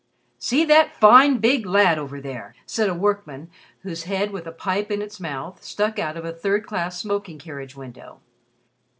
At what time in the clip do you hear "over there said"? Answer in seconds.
1.99-2.89